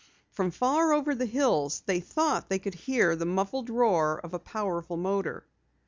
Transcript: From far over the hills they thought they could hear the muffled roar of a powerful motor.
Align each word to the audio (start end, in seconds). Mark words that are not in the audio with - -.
From 0.31 0.49
far 0.49 0.93
over 0.93 1.13
the 1.13 1.27
hills 1.27 1.83
they 1.85 1.99
thought 1.99 2.49
they 2.49 2.57
could 2.57 2.73
hear 2.73 3.15
the 3.15 3.23
muffled 3.27 3.69
roar 3.69 4.19
of 4.23 4.33
a 4.33 4.39
powerful 4.39 4.97
motor. 4.97 5.45